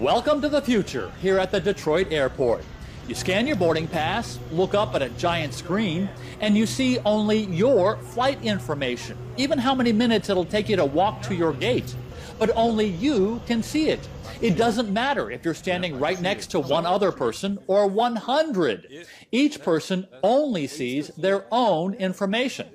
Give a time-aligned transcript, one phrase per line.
[0.00, 2.62] Welcome to the future here at the Detroit airport.
[3.08, 7.44] You scan your boarding pass, look up at a giant screen, and you see only
[7.44, 11.94] your flight information, even how many minutes it'll take you to walk to your gate.
[12.38, 14.06] But only you can see it.
[14.42, 19.06] It doesn't matter if you're standing right next to one other person or 100.
[19.32, 22.68] Each person only sees their own information.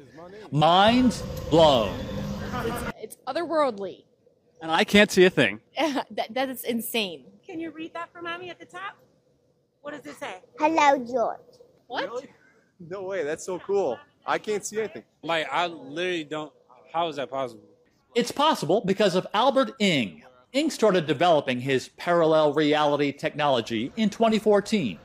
[0.50, 1.96] Minds blown.
[3.00, 4.06] It's, otherworldly.
[4.62, 5.60] And I can't see a thing.
[5.78, 7.26] that, that is insane.
[7.46, 8.98] Can you read that for mommy at the top?
[9.82, 10.36] What does it say?
[10.60, 11.40] Hello, George.
[11.88, 12.26] What?
[12.80, 13.98] No way, that's so cool.
[14.26, 15.04] I can't see anything.
[15.24, 16.54] Like I literally don't.
[16.94, 17.64] How is that possible?
[18.14, 20.24] It's possible because of Albert Ng.
[20.54, 25.00] Ng started developing his parallel reality technology in 2014.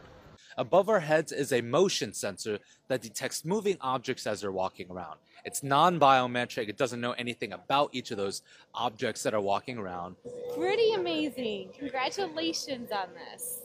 [0.59, 5.19] Above our heads is a motion sensor that detects moving objects as they're walking around.
[5.45, 8.43] It's non biometric, it doesn't know anything about each of those
[8.75, 10.17] objects that are walking around.
[10.57, 11.69] Pretty amazing.
[11.79, 13.61] Congratulations on this.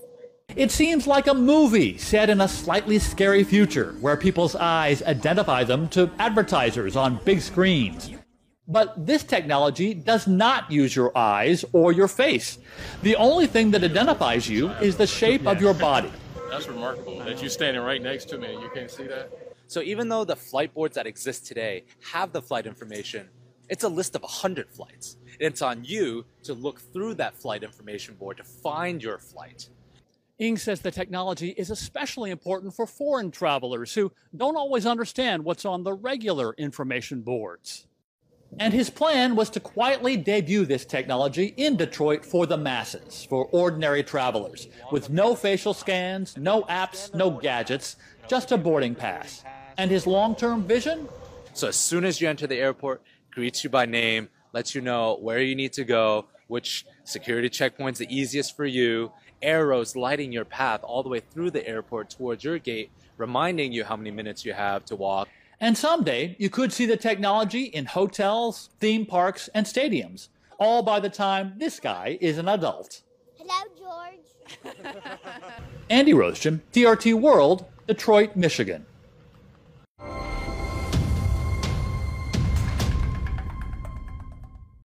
[0.54, 5.64] It seems like a movie set in a slightly scary future where people's eyes identify
[5.64, 8.12] them to advertisers on big screens.
[8.68, 12.58] But this technology does not use your eyes or your face.
[13.02, 16.12] The only thing that identifies you is the shape of your body.
[16.52, 19.32] That's remarkable that you're standing right next to me and you can't see that.
[19.68, 23.30] So even though the flight boards that exist today have the flight information,
[23.70, 25.16] it's a list of 100 flights.
[25.40, 29.70] It's on you to look through that flight information board to find your flight.
[30.40, 35.64] Ng says the technology is especially important for foreign travelers who don't always understand what's
[35.64, 37.88] on the regular information boards.
[38.60, 43.46] And his plan was to quietly debut this technology in Detroit for the masses, for
[43.52, 47.96] ordinary travelers, with no facial scans, no apps, no gadgets,
[48.28, 49.44] just a boarding pass.
[49.78, 51.08] And his long term vision?
[51.54, 55.18] So as soon as you enter the airport, greets you by name, lets you know
[55.22, 60.46] where you need to go, which security checkpoint's the easiest for you, arrows lighting your
[60.46, 64.46] path all the way through the airport towards your gate, reminding you how many minutes
[64.46, 65.30] you have to walk.
[65.62, 71.00] And someday you could see the technology in hotels, theme parks, and stadiums, all by
[71.00, 73.04] the time this guy is an adult.
[73.38, 74.76] Hello, George.
[75.92, 78.88] Andy Roesgen, TRT World, Detroit, Michigan.